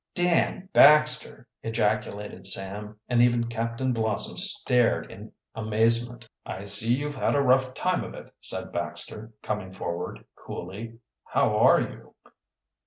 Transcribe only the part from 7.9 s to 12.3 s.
of it," said Baxter, coming forward coolly. "How are you?"